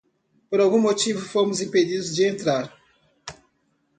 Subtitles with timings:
[0.49, 1.21] Por algum motivo,?
[1.21, 2.75] fomos impedidos de entrar.